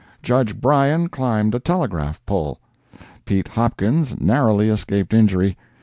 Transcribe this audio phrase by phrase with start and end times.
[0.23, 2.59] Judge Bryan climbed a telegraph pole.
[3.23, 5.55] Pete Hopkins narrowly escaped injury.